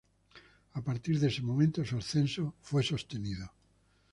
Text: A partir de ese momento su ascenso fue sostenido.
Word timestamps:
A 0.73 0.81
partir 0.81 1.19
de 1.19 1.27
ese 1.27 1.43
momento 1.43 1.85
su 1.85 1.95
ascenso 1.95 2.55
fue 2.59 2.81
sostenido. 2.81 3.53